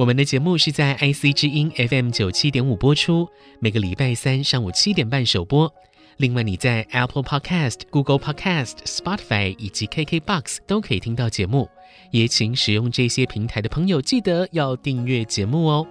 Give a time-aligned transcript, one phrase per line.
[0.00, 5.70] 我们的节目是在 IC 之音 FM 九七点五播出，每个礼拜三上午七点半首播。
[6.16, 11.68] 另外，你在 Apple Podcast、Google Podcast、Spotify 以及 KKBox 都可以听到节目。
[12.12, 15.86] 也请使用这些平台的朋友记得要订阅节目哦。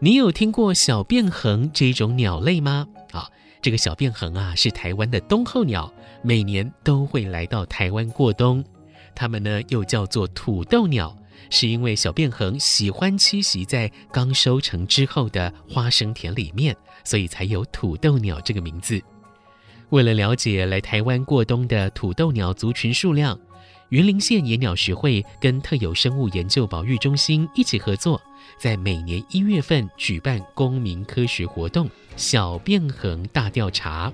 [0.00, 2.86] 你有听过小便鴴这种鸟类吗？
[3.12, 3.30] 啊。
[3.62, 8.62] 这个小便鴴啊，是台湾的冬候鸟，每年都会来到台湾过冬。
[9.14, 11.16] 它们呢，又叫做土豆鸟，
[11.50, 19.00] 是因为小便恒喜欢栖息在刚收成之后的花生田里面，所以才有土豆鸟这个名字。
[19.90, 23.38] 为了了解来台湾过冬的土豆鸟族群数量，
[23.90, 28.20] 云林县野鸟学会跟特有生物研究保育中心一起合作，
[28.58, 31.88] 在每年一月份举办公民科学活动。
[32.16, 34.12] 小变恒大调查，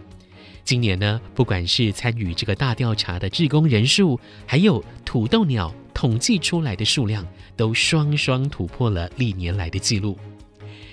[0.65, 10.19] 今年呢，不管是参与这个大调查的志工人数，还有土豆鸟统计出来的数量，都双双突破了历年来的记录。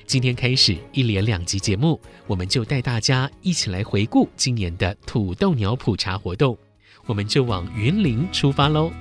[0.05, 6.57] 今天开始一连两集节目，我们就带大家一起来回顾今年的土豆鸟普查活动，
[7.05, 8.91] 我们就往云林出发喽。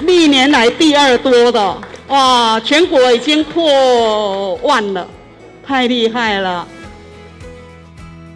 [0.00, 5.08] 历年来第二多的哇，全国已经破万了，
[5.64, 6.66] 太厉害了！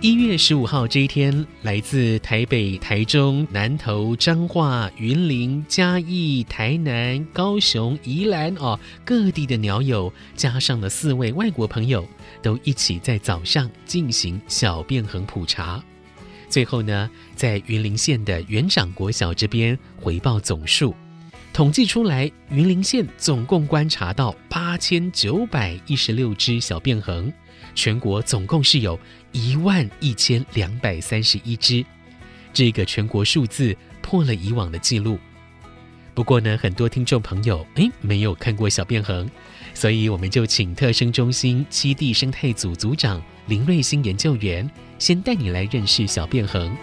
[0.00, 12.04] 一月十五号这一天，来自台北、台中、南投、彰化、云林、嘉义、台南、高雄、宜兰哦，各地的鸟友加上了四位外国朋友，
[12.42, 15.80] 都一起在早上进行小便鴴普查。
[16.48, 20.92] 最后呢，在云林县的园长国小这边回报总数。
[21.52, 27.30] 统计出来，云林县总共观察到八千九百一十六只小便恒，
[27.74, 28.98] 全国总共是有
[29.32, 31.84] 一万一千两百三十一只，
[32.52, 35.18] 这个全国数字破了以往的记录。
[36.14, 39.28] 不过呢，很多听众朋友诶没有看过小便恒，
[39.74, 44.68] 所以我们就请特生中心七地生态组组长林瑞兴研究员
[44.98, 46.74] 先带你来认识小便恒。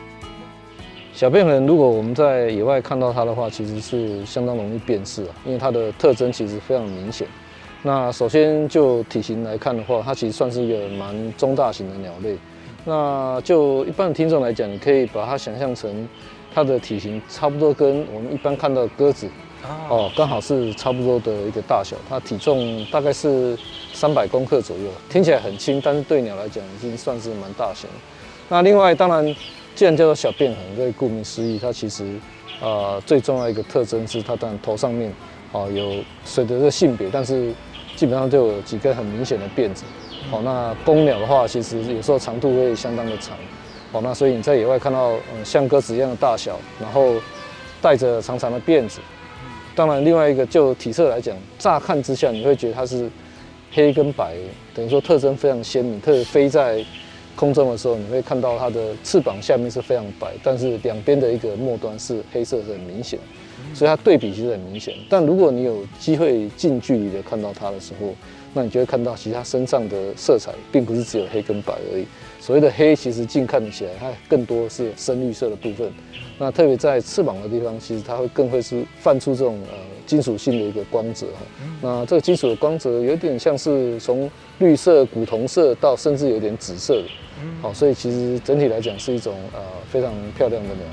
[1.18, 7.28] 小便鴴，如果我们在野外看到它的话，其实是相当容易辨识啊，因为它的特征其实非常明显。
[7.82, 12.38] 那首先就体型来看的话，它其实算是一个蛮中大型的鸟类。
[12.86, 16.08] 那就一般的听众来讲，你可以把它想象成
[16.54, 19.28] 它的体型差不多跟我们一般看到的鸽子
[19.90, 21.96] 哦，刚好是差不多的一个大小。
[22.08, 23.58] 它体重大概是
[23.92, 27.90] 三百公克左右，听起来很轻，但是对鸟来讲已经算是蛮大型。
[28.48, 29.36] 那另外当然。
[29.78, 32.04] 既然叫做小便鴴，这顾名思义，它其实，
[32.60, 35.14] 呃，最重要一个特征是它当然头上面，
[35.52, 37.54] 哦，有随着这个性别，但是
[37.96, 39.84] 基本上就有几根很明显的辫子。
[40.32, 43.38] 哦，那公鸟的话，其实有时候长度会相当的长。
[43.92, 47.14] 哦，那所以你在野外看到，嗯，像鸽子一样的大小，然后
[47.80, 49.00] 带着长长的辫子。
[49.76, 53.08] 当然，另外一个就体色来讲，乍看之下你会觉得它是
[53.72, 54.38] 黑跟白，
[54.74, 56.84] 等于说特征非常鲜明，特别飞在。
[57.38, 63.20] 空中的时候，你会看到它的翅膀下面是非常白，但是两边的一个末端是黑色，很明显，
[63.76, 64.96] 所以它对比其实很明显。
[65.08, 68.14] 但如果你有机会近距离的看到它的时候，
[68.58, 72.06] 那你就会看到，其实它身上的色彩并不是只有黑跟白而已。
[72.40, 75.92] 所谓的黑，其实近看起来它更多是深绿色的部分。
[76.40, 79.78] 那特别在翅膀的地方，其实它会更会是泛出这种呃
[80.08, 81.42] 金属性的一个光泽哈。
[81.84, 84.28] 那这个金属的光泽有点像是从
[84.58, 87.08] 绿色、古铜色到甚至有点紫色的。
[87.62, 89.60] 好，所以其实整体来讲是一种呃
[89.92, 90.86] 非常漂亮的鸟。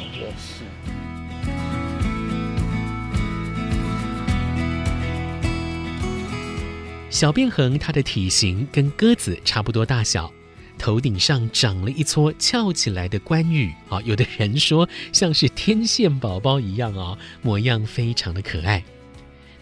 [7.15, 10.29] 小便恒它的体型跟鸽子差不多大小，
[10.77, 18.83] 头顶上长了一撮翘起来的冠羽啊，有的人说像是天线宝宝一样啊，模样非常的可爱。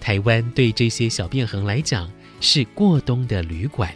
[0.01, 2.11] 台湾对这些小便恒来讲
[2.41, 3.93] 是过冬的旅馆。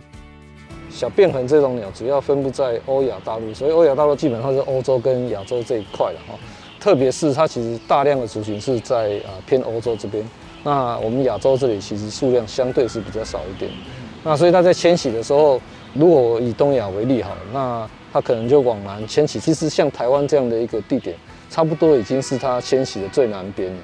[0.90, 6.38] 小便恒这种鸟主要分布在欧亚大陆，所以欧亚大陆基本上是欧洲跟亚洲这一块的哈。
[6.78, 10.22] 特别是它其实大量的族群是在啊偏欧洲这边，
[10.66, 13.70] 那我们亚洲这里其实数量相对是比较少一点。
[14.24, 15.60] 那所以它在迁徙的时候，
[15.94, 19.38] 如果以东亚为例好，那它可能就往南迁徙。
[19.38, 21.16] 其实像台湾这样的一个地点，
[21.48, 23.78] 差不多已经是它迁徙的最南边了。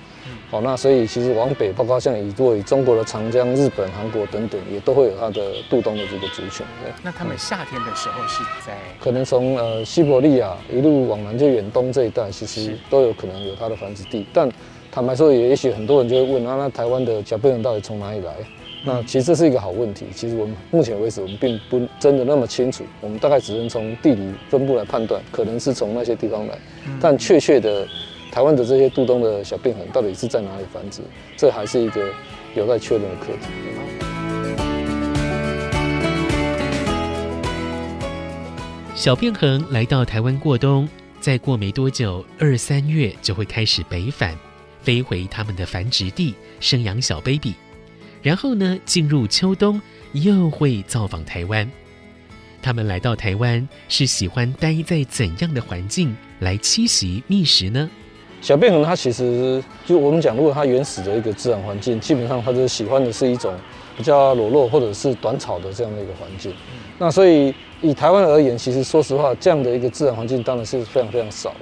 [0.51, 5.41] 好，那所以其实往北，包括像以作为中国的长江、日本、韩国等等，也都会有它的
[5.71, 6.67] 渡冬的这个族群。
[7.01, 8.77] 那他们夏天的时候是在？
[9.01, 14.27] 可能从呃西伯利亚一路往南，就远东这一带，其实都有可能有它的繁殖地。
[14.33, 14.51] 但
[14.95, 18.35] 坦白说，也也许很多人就会问啊，那台湾的小便鴴到底从哪里来？
[18.85, 20.05] 那其实这是一个好问题。
[20.15, 22.85] 其实我们目前为止，我们并不真的那么清楚。
[23.01, 26.59] 我们大概只能从地理分布来判断，可能是从那些地方来，
[27.01, 27.89] 但确切的。
[28.31, 31.03] 台湾的这些渡冬的小变痕到底是在哪里繁殖？
[31.37, 32.09] 这还是一个
[32.55, 33.49] 有待确认的课题。
[38.95, 40.89] 小便鴴来到台湾过冬，
[41.21, 44.35] 再过没多久，二三月就会开始北返，
[44.83, 47.55] 飞回他们的繁殖地生养小 baby。
[48.23, 49.81] 然后呢，进入秋冬
[50.13, 51.69] 又会造访台湾。
[52.61, 57.91] 他们来到台湾是喜欢待在怎样的环境来栖息觅食呢？
[58.41, 63.53] 小便鴴它其实就我们讲，如果它原始的一个自然环境，基本上它就喜欢的是一种
[63.97, 66.53] 比较裸露或者是短草的这样的一个环境。
[66.99, 71.55] 那所以以台湾而言，其实说实话，这样的一个自然环境当然是非常非常少。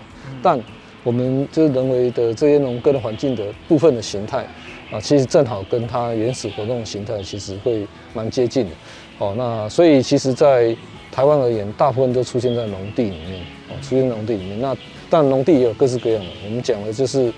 [0.43, 0.59] 但
[1.03, 4.47] 我们就是人为的这些农耕的环境的部分的形态
[4.91, 8.71] 啊，其实正好跟它原始活动的形态其实会蛮接近的。
[9.19, 10.75] 哦，那所以其实，在
[11.13, 14.61] 台湾而言，大部分都出现在农地里面，哦，出现在农地里面。
[14.61, 14.75] 那
[15.11, 16.31] 但农地也有各式各样的。
[16.45, 17.33] 我们讲的就是，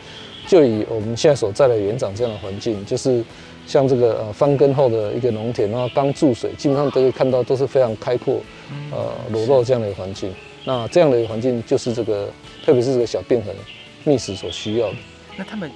[0.47, 3.25] 就以我们现在所在的园长这样的环境，就是
[3.67, 8.41] 像这个呃翻耕后的一个农田，然后刚注水，基本上都可以看到都是非常开阔，
[8.93, 8.99] 呃
[9.31, 10.33] 裸露这样的一个环境。
[10.65, 12.29] 那这样的环境就是这个，
[12.65, 13.55] 特别是这个小便痕
[14.05, 14.97] 觅食所需要的。
[15.37, 15.71] 那他们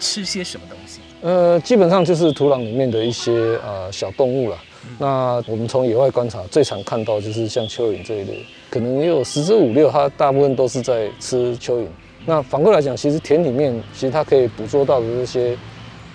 [0.00, 1.00] 吃些什么东西？
[1.20, 3.32] 呃，基本上就是土壤里面的一些
[3.64, 4.56] 呃小动物啦。
[4.98, 11.86] 那我们从野外观察，最常看到就是像蚯蚓这一类，可能也有十之五六，它大部分都是在吃蚯蚓。
[12.26, 15.54] 那反过来讲，其实田里面其实它可以捕捉到的这些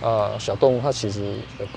[0.02, 1.22] 啊、呃、小动物，它其实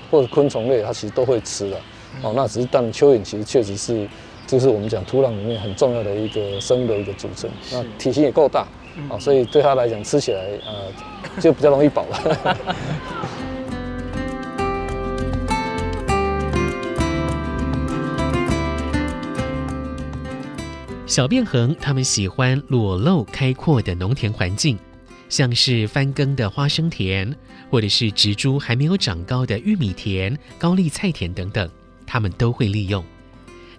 [0.09, 1.77] 或者昆虫类，它其实都会吃的。
[2.21, 4.05] 哦，那只是但蚯蚓其实确实是，
[4.51, 7.49] 就是我们讲土壤里面很重要的一个生物的一个组成。
[7.71, 8.67] 那体型也够大，
[9.09, 10.91] 啊，所以对它来讲吃起来呃
[11.39, 12.57] 就比较容易饱了。
[21.07, 24.77] 小便鴴，它们喜欢裸露开阔的农田环境，
[25.29, 27.33] 像是翻耕的花生田，
[27.69, 31.69] 或者是植株还没有长高的玉米田、高丽菜田等等，
[32.05, 33.01] 他们都会利用。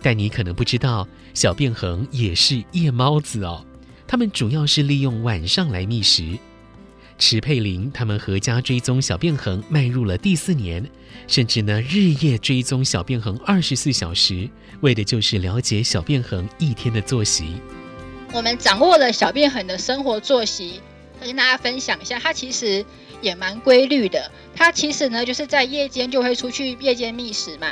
[0.02, 3.64] 但你可能不知道，小便鴴也是夜猫子哦。
[4.06, 6.38] 他们主要是利用晚上来觅食。
[7.18, 10.84] 池佩玲他们合家追踪小便鴴迈入了第四年，
[11.28, 14.50] 甚至呢日夜追踪小便鴴二十四小时，
[14.80, 17.54] 为的就是了解小便鴴一天的作息。
[18.32, 20.80] 我们掌握了小便鴴的生活作息，
[21.20, 22.84] 跟大家分享一下，它其实
[23.20, 24.32] 也蛮规律的。
[24.56, 27.68] 它其实呢就是在夜间就会出去夜间觅食嘛。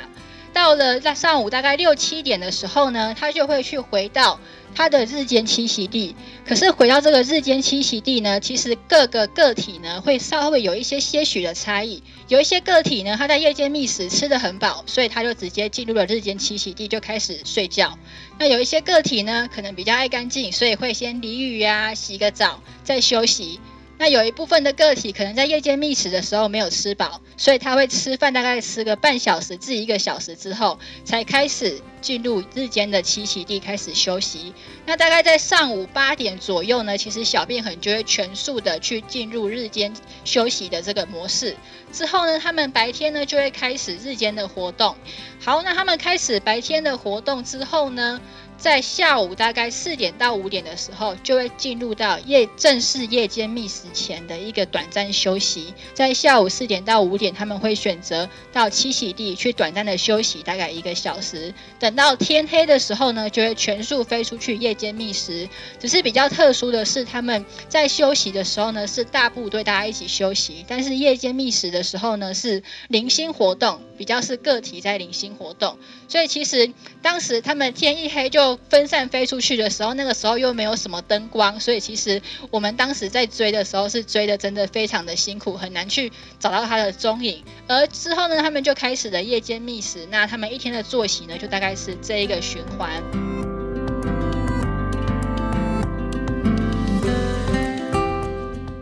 [0.53, 4.39] 到了在上午大概六七点的时候呢，他就会去回到
[4.75, 6.15] 他的日间栖息地。
[6.47, 12.03] 可是回到这个日间栖息地呢，其实各个个体呢会稍微有一些些许的差异。
[12.29, 17.99] 有一些个体呢，他在夜间觅食吃得很饱，所以他就直接进入了日间栖息地就开始睡觉。
[18.39, 23.61] 那有一些个体呢，可能比较爱干净，所以会先淋雨啊，洗个澡再休息。
[24.01, 34.55] 那有一部分的个体可能在夜间觅食的时候没有吃饱，所以他会吃饭，大概吃个半小时至一个小时之后，才开始进入日间的栖息地开始休息。
[34.87, 39.93] 那大概在上午八点左右呢，其实小便很就会全速的去进入日间
[40.25, 41.55] 休息的这个模式。
[41.93, 44.97] 之后呢，他们白天呢就会开始日间的活动。
[45.45, 48.19] 好，那他们开始白天的活动之后呢，
[48.61, 55.73] 在下午大概四点到五点的时候，就会进入到夜正式夜间觅食前的一个短暂休息。
[55.95, 61.55] 在下午四点到五点，他们会选择到栖息地去短暂的休息，大概一个小时。
[61.79, 65.49] 等到天黑的时候呢，就会全速飞出去夜间觅食。
[65.79, 73.81] 只是比较特殊的是，他们在休息的时候呢，是大部队大家一起休息；但是夜间觅食的时候呢，是零星活动。
[74.01, 75.77] 比较是个体在零星活动，
[76.09, 87.45] 所以其实当时他们天一黑就分散飞出去的时候，那个时候又没有什么灯光，所以其实我们当时在追的时候是追的真的非常的辛苦，很难去找到它的踪影。
[87.67, 92.91] 而之后呢，他们就开始了夜间觅食，那他们一天的作息呢，就大概是这一个循环。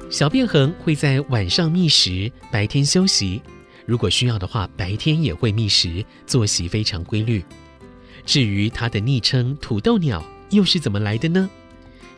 [0.08, 3.42] 小便横会在晚上觅食，白天休息。
[3.88, 7.42] 如果需要的话，白天也会觅食，作息非常规律。
[8.26, 11.48] 至于它的昵称“土豆鸟”又是怎么来的呢？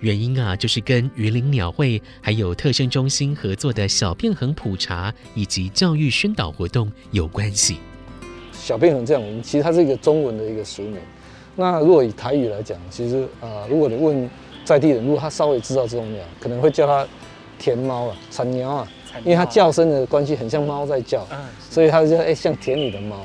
[0.00, 7.76] 原因啊，就是跟云林鸟会还有特生中心合作的小便横普查以及教育宣导活动有关系。
[8.52, 10.96] 小便横这样名，其实它是一个中文的一个俗名。
[11.54, 14.28] 那如果以台语来讲，其实啊、如果你问
[14.64, 17.06] 在地人，如果他稍微知道这种鸟，可能会叫它
[17.60, 18.88] 田猫啊、蚕鸟啊。
[19.24, 21.38] 因为它叫声的关系，很像猫在叫，嗯
[21.70, 23.18] 所以它就哎像田里的猫。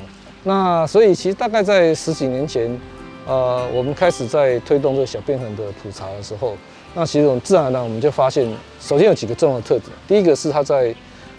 [0.43, 2.79] 那所以其实大概在十几年前，
[3.25, 6.55] 呃，我们开始在推动这个小便痕的普查的时候，
[6.93, 8.47] 那其实我们自然而然我们就发现，
[8.79, 9.89] 首先有几个重要的特点。
[10.07, 10.93] 第一个是它在，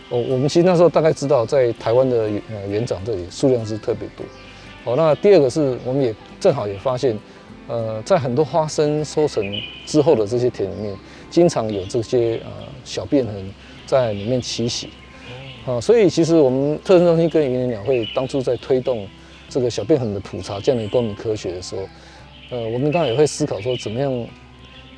[0.08, 4.26] 我我们其实那时候大概知道，在台湾的呃园长这里数量是特别多。
[4.84, 7.16] 哦，那第二个是我们也正好也发现，
[7.68, 9.44] 呃，在很多花生收成
[9.84, 10.92] 之后的这些田里面，
[11.30, 12.50] 经常有这些呃
[12.84, 13.34] 小便横。
[13.86, 14.88] 在里面栖息，
[15.64, 19.06] 啊，所以其实我们特生中心跟云林鸟会当初在推动
[19.48, 21.82] 这个小便横的普查这样的公民科学的时候，
[22.50, 24.12] 呃，我们当然也会思考说，怎么样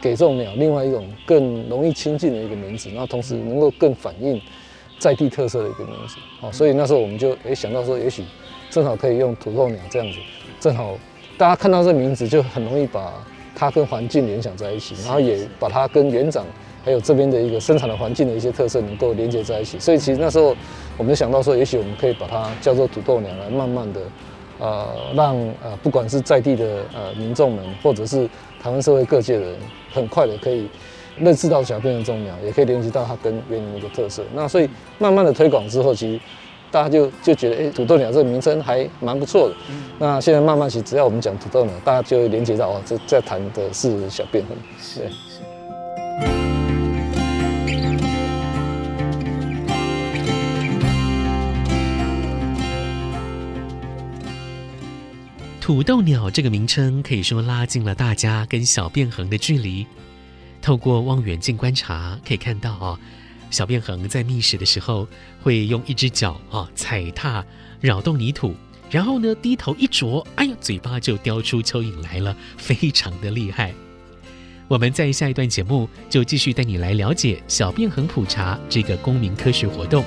[0.00, 4.40] 给这种鸟另外一种更容易亲近的一个名字，然后同时能够更反映
[4.99, 8.25] 在地特色的一个名字，啊，所以那时候我们就也想到说，也许
[8.71, 10.18] 正好可以用土豆鸟这样子，
[10.59, 10.97] 正好
[11.37, 13.12] 大家看到这名字就很容易把
[13.54, 16.47] 它跟环境联想在一起，然后也把它跟园长。
[16.85, 20.56] 还有这边的一个生产的环境的一些特色能够连接在一起，所以其实那时候
[20.97, 24.00] 我们就想到说，也许我们可以把它叫做土豆鸟来慢慢的，
[24.58, 28.28] 呃，让呃不管是在地的呃民众们，或者是
[28.62, 29.56] 台湾社会各界的人，
[29.92, 30.68] 很快的可以
[31.18, 34.23] 认识到小便横这种鸟，也可以联系到它跟原林的一个特色。
[34.35, 34.68] 那所以
[34.99, 36.20] 慢慢的推广之后，其实
[36.70, 39.54] 大家就就觉得，哎、欸，土豆鸟这个名称还蛮不错的。
[39.99, 44.44] 那现在慢慢其实只要我们讲土豆鸟，大家就会连接到哦，这在谈的是小便
[44.80, 45.02] 是。
[45.02, 46.48] 是。
[55.68, 59.87] 土豆鸟这个名称可以说拉近了大家跟小便恒的距离。
[60.62, 62.98] 透过望远镜观察，可以看到啊，
[63.50, 65.06] 小便恒在觅食的时候
[65.42, 67.44] 会用一只脚啊踩踏
[67.82, 68.54] 扰动泥土，
[68.90, 73.75] 然后呢低头一啄，哎呀，嘴巴就叼出蚯蚓来了，非常的厉害。
[74.68, 80.02] 我们在下一段节目就继续带你来了解小便恒普查这个公民科学活动。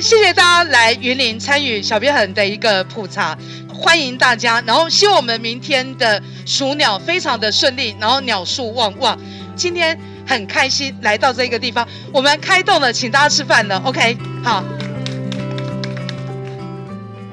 [0.00, 3.36] 谢谢大家来云林参与小便横的一个普查，
[3.68, 4.58] 欢迎大家。
[4.66, 9.18] 然后希望我们明天的数鸟非常的顺利，然后鸟数旺旺。
[9.54, 13.76] 今天很开心来到这个地方，我们开动了，请大家吃饭了。
[13.84, 14.64] OK，好。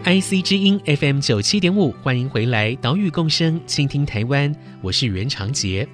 [0.04, 5.88] IC 之音 FM 九七点五，欢迎回来，岛屿共生，倾听台湾，我是袁长杰。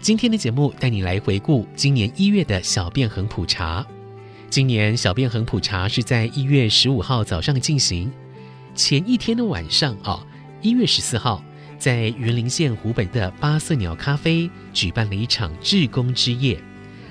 [0.00, 3.86] 今天的节目带你来回顾今年一月的小便横普查。
[4.50, 8.10] 今年小便横普查是在一月十五号早上进行，
[8.74, 10.26] 前一天的晚上啊，
[10.62, 11.44] 一月十四号，
[11.78, 16.58] 在云林县湖北的八色鸟咖啡举办了一场志工之夜，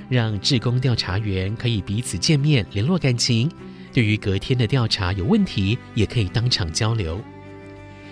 [0.09, 3.49] 让志工调查员可以彼此见面联络感情，
[3.93, 7.21] 对于隔天的调查有问题也可以当场交流。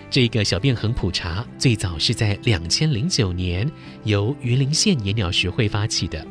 [0.08, 3.68] 这个小便横普查最早是在两千零九年
[4.04, 6.24] 由云林县野鸟学会发起的。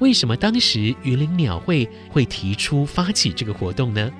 [0.00, 4.10] 为什么当时云林鸟会会提出发起这个活动呢？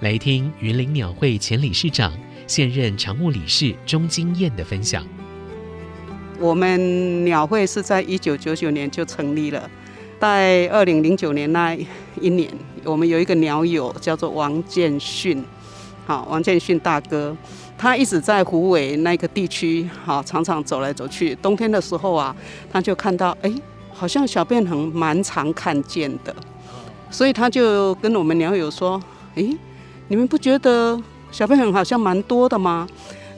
[0.00, 2.10] 来听云林鸟会前理事长、
[2.46, 5.06] 现任常务理事钟金燕的分享。
[6.38, 9.70] 我们鸟会是在一九九九年就成立了，
[10.18, 11.76] 在二零零九年那
[12.18, 12.50] 一年，
[12.82, 15.44] 我们有一个鸟友叫做王建训，
[16.06, 17.36] 好，王建训大哥，
[17.76, 21.34] 他一直在湖尾那个地区，好，常常走来走去。
[21.42, 22.34] 冬天的时候啊，
[22.72, 23.52] 他就看到，哎。
[24.00, 26.34] 好像小便很蛮常看见的，
[27.10, 28.98] 所以他就跟我们鸟友说
[29.36, 29.54] ：“诶，
[30.08, 30.98] 你们不觉得
[31.30, 32.88] 小便很好像蛮多的吗？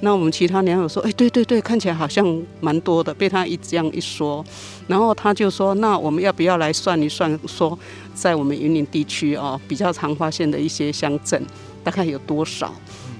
[0.02, 2.24] 那我们其他鸟友说，哎，对对对，看起来好像
[2.60, 3.12] 蛮多的。
[3.12, 4.44] 被他一这样一说，
[4.86, 7.76] 然后他就说，那我们要不要来算一算，说
[8.14, 11.44] 在我们云林地区哦，比较常发现的一些乡镇，
[11.82, 12.72] 大概有多少？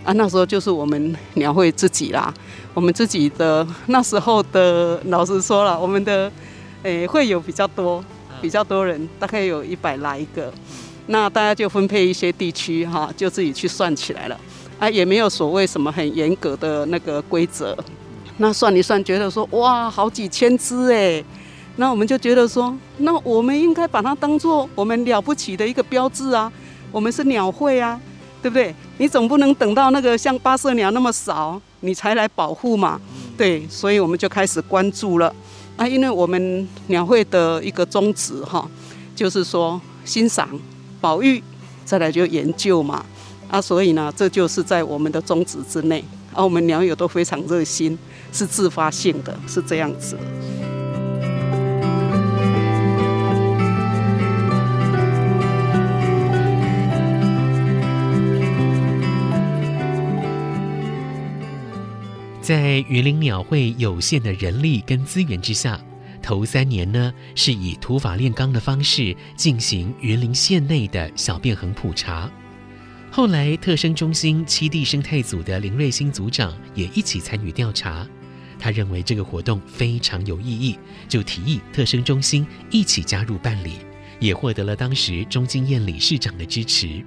[0.05, 2.33] 啊，那时候就是我们鸟会自己啦，
[2.73, 6.31] 我们自己的那时候的，老实说了，我们的
[6.83, 8.05] 诶会有比较多，
[8.41, 10.53] 比较多人，大概有一百来个，
[11.07, 14.39] 那大家就分配一些地区哈，就自己去算起来了，
[14.79, 17.77] 啊，也没有所谓什么很严格的那个规则，
[18.39, 21.23] 那算一算，觉得说哇，好几千只哎，
[21.77, 26.53] 那我们就觉得说，那我们应该把它当做我们了不起的一个标志啊，
[26.91, 28.01] 我们是鸟会啊。
[28.43, 28.75] 对不对？
[28.99, 33.01] 你总不能等到那个像八色鸟那么少，你才来保护嘛？
[33.39, 35.33] 对，所以我们就开始关注了
[35.77, 35.87] 啊。
[35.87, 38.69] 因为我们鸟会的一个宗旨哈，
[39.15, 40.49] 就是说欣赏、
[41.01, 41.43] 保育，
[41.85, 43.05] 再来就研究嘛。
[43.49, 46.03] 啊，所以呢，这就是在我们的宗旨之内。
[46.33, 47.99] 啊，我们鸟友都非常热心，
[48.33, 50.17] 是自发性的，是这样子。
[62.43, 65.81] 在云林鸟会有限的人力跟资源之下，
[66.21, 72.29] 头三年呢是以土法炼钢的方式进行云林县内的小便横普查。
[73.13, 78.05] 后来特生中心七地生态组的林瑞兴组长也一起参与调查，
[78.59, 80.77] 他认为这个活动非常有意义，
[81.09, 83.75] 就提议特生中心一起加入办理，
[84.19, 87.05] 也获得了当时钟金燕理事长的支持。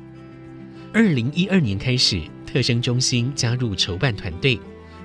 [0.93, 4.57] 二零一二年开始，特生中心加入筹办团队。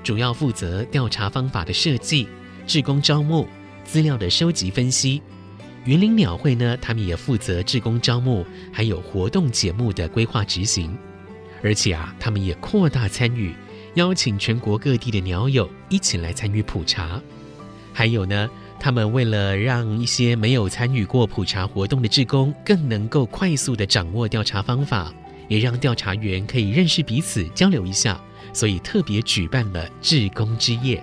[0.02, 2.26] 主要负责调查方法的设计、
[2.66, 3.46] 志工招募、
[3.84, 5.22] 资料的收集分析。
[5.84, 10.96] 云林鸟会呢，他们也负责志工招募，还有活动节目的规划执行。
[11.62, 13.54] 而且啊，他们也扩大参与，
[13.94, 17.20] 邀请全国各地的鸟友一起来参与普查。
[17.92, 25.12] 还有呢，他们为了让一些没有参与过普查活动的志工更能够快速地掌握调查方法，
[25.48, 28.18] 也让调查员可以认识彼此，交流一下。
[28.52, 31.02] 所以特别举办了志工之夜，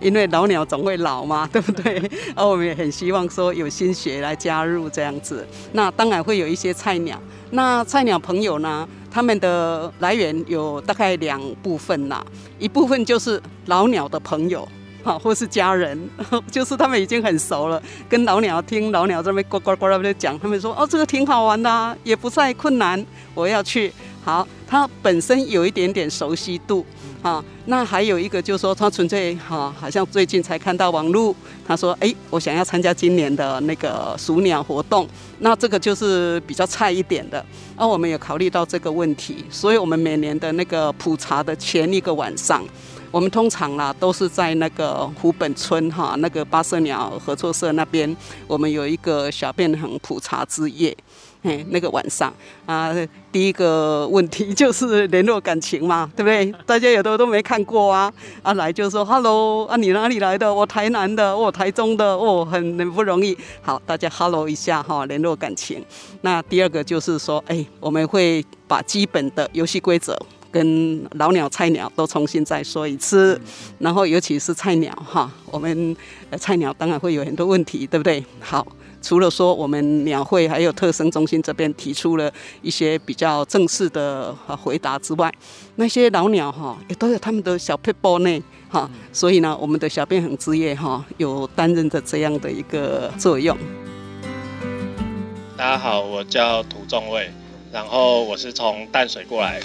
[0.00, 2.10] 因为老鸟总会老嘛， 对不对？
[2.34, 5.46] 而我们也很希望说有新血来加入这样子。
[5.72, 12.24] 那当然会有一些菜鸟，那菜鸟朋友呢，他们的来源有大概两部分啦，
[12.58, 14.66] 一部分就是老鸟的朋友，
[15.02, 15.98] 好，或是家人，
[16.50, 23.92] 就是他们已经很熟了，跟老鸟听老鸟这边呱呱呱在讲，他们说哦，这个挺好玩的啊，也不太困难，我要去。
[24.24, 26.86] 好，它本身有一点点熟悉度，
[27.22, 31.34] 啊，那还有一个就是说，他纯粹哈，好像最近才看到网络，
[31.66, 35.08] 他说，哎，我想要参加今年的那个数鸟活动，
[35.40, 37.44] 那这个就是比较菜一点的，
[37.76, 42.64] 那我们也考虑到这个问题，所以我们每年的那个普查的前一个晚上，
[43.10, 50.96] 我们通常啦都是在那个湖本村哈，那个八色鸟合作社那边，我们有一个小便横普查之夜。
[51.44, 52.32] 嘿，那个晚上
[52.66, 52.94] 啊，
[53.32, 56.54] 第一个问题 就是联络感情嘛，对不对？
[56.64, 58.12] 大家有的都没看过啊，
[58.44, 60.54] 啊来就说 “hello”，啊你哪里来的？
[60.54, 63.36] 我台南的，我台中的，哦很很不容易。
[63.60, 65.84] 好，大家 “hello” 一下哈，联络感情。
[66.20, 70.16] 那第二个就是说，哎，我们会把基本的游戏规则
[70.52, 73.40] 跟老鸟、菜鸟都重新再说一次，
[73.80, 75.96] 然后尤其是菜鸟哈，我们
[76.38, 78.24] 菜鸟当然会有很多问题，对不对？
[78.38, 78.64] 好。
[79.02, 85.30] 除了说我们鸟会还有特生中心这边提出了一些比较正式的回答之外，
[85.74, 93.58] 那些老鸟哈也都有他们的小撇步呢哈，所以呢，我们的小便横之夜哈有担任着这样的一个作用。
[95.56, 97.28] 大家好，我叫涂仲卫，
[97.72, 99.60] 然后我是从淡水过来，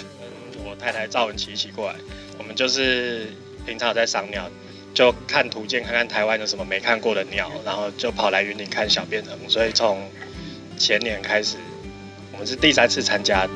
[0.52, 1.94] 跟我太太赵文琪一起过来，
[2.38, 3.28] 我们就是
[3.64, 4.50] 平常在赏鸟。
[4.98, 9.38] 就看图鉴，看看台湾有什么没看过的鸟，然后就跑来云林看小便横。
[9.48, 10.02] 所以从
[10.76, 11.56] 前年开始，
[12.32, 13.48] 我们是第三次参加。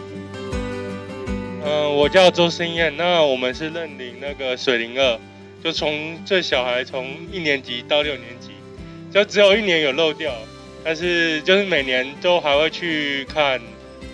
[1.64, 5.18] 嗯、我叫周生燕，那我们是认领那个水灵二，
[5.64, 8.50] 就从最小孩从一年级到六年级，
[9.12, 10.32] 就只有一年有漏掉，
[10.84, 13.60] 但是就是每年都还会去看，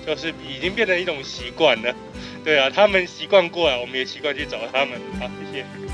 [0.07, 1.95] 就是已经变成一种习惯了。
[2.43, 4.99] 对啊，他们习惯过来，我们也习惯去找他们。
[5.21, 5.88] 好，谢谢。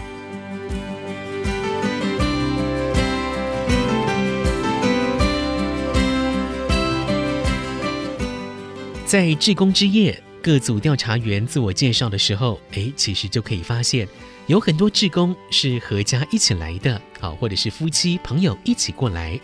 [9.07, 14.09] 在志工之夜，各组调查员自我介绍的时候，诶，其实就可以发现，
[14.47, 19.39] 有很多志工是合家一起来的，好，或者是夫妻朋友一起过来，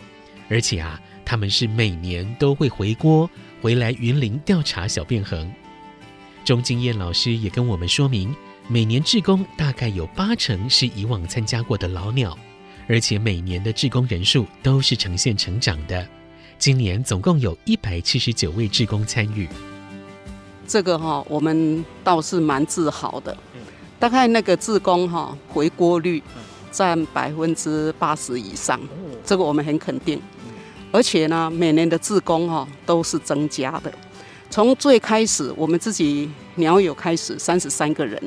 [0.49, 3.29] 而且啊，他们是每年都会回锅
[3.61, 5.49] 回来云林调查小便横。
[6.43, 8.35] 钟金燕老师也跟我们说明，
[8.67, 12.37] 每年志工大概有八成是以往参加过的老鸟，
[12.87, 16.05] 而且每年的志工人数都是呈现成长的。
[16.61, 19.49] 今年总共有一百七十九位志工参与。
[20.67, 23.35] 这个哈，我们倒是蛮自豪的。
[23.97, 26.21] 大概那个志工哈回锅率
[26.69, 28.79] 占百分之八十以上，
[29.25, 30.21] 这个我们很肯定。
[30.91, 33.91] 而且呢，每年的志工哈都是增加的。
[34.51, 38.21] 从最开始我们自己鸟友开始三十三个人，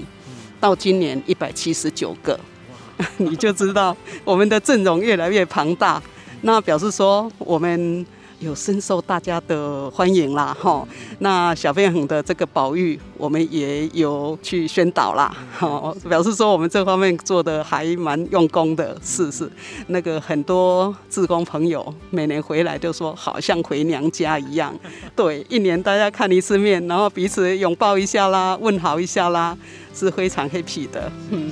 [0.58, 2.36] 到今年一百七十九个，
[3.16, 6.02] 你就知道我们的阵容越来越庞大。
[6.40, 8.04] 那表示说我们。
[8.40, 10.86] 有深受大家的欢迎啦，哈。
[11.20, 19.50] 那小便恒的这个保育，我们也有去宣导啦，哈，表示说我们这方面做的还蛮用功的，是是。
[19.86, 24.74] 那个很多志工朋友每年回来就说，好像回娘家一样。
[25.16, 29.56] 对，一年大家看一次面，然后彼此拥抱一下啦，问好一下啦，
[29.94, 31.10] 是非常 happy 的。
[31.30, 31.50] 嗯。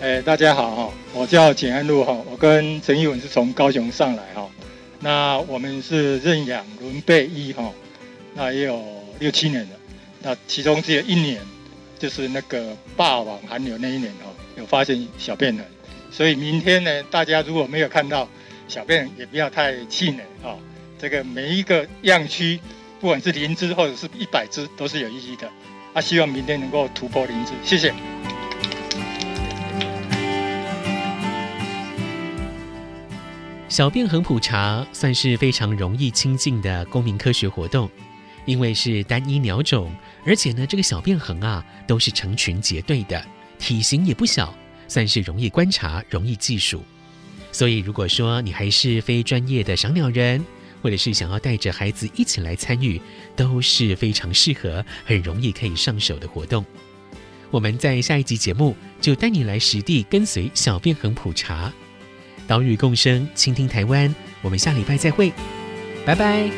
[0.00, 4.44] 哎，大家好哈，我叫简安路哈，我跟陈义文是从高雄上来哈。
[5.04, 7.72] 那我们是认养轮备一哈，
[8.34, 8.80] 那也有
[9.18, 9.70] 六七年了。
[10.22, 11.40] 那其中只有一年，
[11.98, 15.66] 就是那个霸王寒流那一年哦，有发现小便痕。
[16.12, 18.28] 所以明天呢，大家如果没有看到
[18.68, 20.54] 小便，也不要太气馁啊。
[21.00, 22.60] 这个每一个样区，
[23.00, 25.50] 不管是零只或者是一百只，都是有意义的。
[25.94, 27.92] 啊，希望明天能够突破零只，谢谢。
[33.72, 37.88] 小便横普查算是非常容易亲近的公民科学活动，
[38.44, 39.90] 因为是单一鸟种，
[40.26, 43.24] 而且呢，这个小便横啊都是成群结队的，
[43.58, 44.54] 体型也不小，
[44.88, 46.84] 算是容易观察、容易计数。
[47.50, 50.44] 所以，如果说你还是非专业的赏鸟人，
[50.82, 53.00] 或者是想要带着孩子一起来参与，
[53.34, 56.62] 都是非常适合、很容易可以上手的活动。
[57.50, 61.72] 我们在下一集节目就带你来实地跟随小便横普查。
[62.48, 64.14] 岛屿共生，倾听台湾。
[64.42, 65.32] 我们下礼拜再会，
[66.04, 66.50] 拜拜。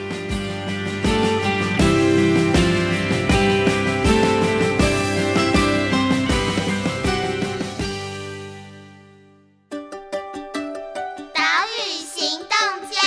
[11.33, 12.57] 岛屿行动
[12.91, 12.99] 家，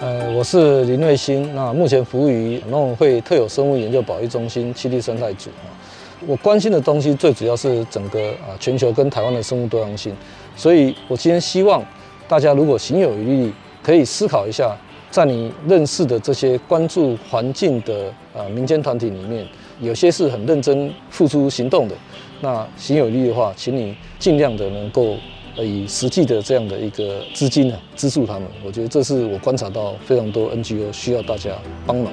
[0.00, 5.50] 呃，我是林瑞兴，那目前服务于农委会特有生物研究保育中心七地生态组。
[6.26, 10.16] 我关心的东西最主要是整个啊全球跟台湾的生物多样性。
[10.56, 11.84] 所以，我今天希望
[12.26, 14.76] 大家如果行有余力，可以思考一下，
[15.10, 19.46] 在你认识的这些关注环境的呃民间团体里面，
[19.80, 21.94] 有些是很认真付出行动的。
[22.40, 25.16] 那行有余力的话，请你尽量的能够
[25.56, 28.48] 以实际的这样的一个资金呢资助他们。
[28.64, 31.50] 我觉得这是我观察到非常多 NGO 需要大家
[31.86, 32.12] 帮忙。